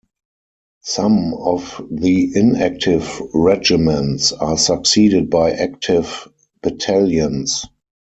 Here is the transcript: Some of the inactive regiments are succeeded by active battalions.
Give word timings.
Some 0.81 1.35
of 1.35 1.79
the 1.91 2.31
inactive 2.35 3.21
regiments 3.35 4.31
are 4.31 4.57
succeeded 4.57 5.29
by 5.29 5.51
active 5.51 6.27
battalions. 6.63 7.67